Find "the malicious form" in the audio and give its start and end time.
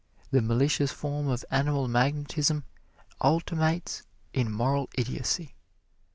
0.31-1.27